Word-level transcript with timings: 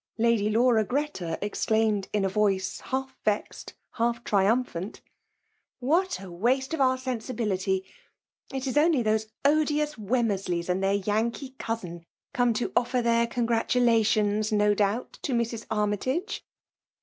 Lady 0.17 0.49
Laura 0.49 0.83
Greta 0.83 1.37
exclaimed 1.43 2.07
in 2.11 2.25
a 2.25 2.27
voice 2.27 2.79
half 2.85 3.15
vexed, 3.23 3.75
half 3.91 4.23
triumphant 4.23 4.99
—''What 5.93 6.19
a 6.19 6.31
waste 6.31 6.73
of 6.73 6.81
our 6.81 6.97
sensibility!— 6.97 7.85
It 8.51 8.65
is 8.65 8.79
only 8.79 9.03
those 9.03 9.27
odious 9.45 9.97
Wemmersleys 9.99 10.69
and 10.69 10.83
their 10.83 10.95
Yankee 10.95 11.53
cousin, 11.59 12.03
come 12.33 12.51
to 12.53 12.71
offer 12.75 13.03
their 13.03 13.27
congratulations, 13.27 14.51
no 14.51 14.73
doubt, 14.73 15.19
to 15.21 15.33
Mrs. 15.33 15.67
Armytage 15.69 16.43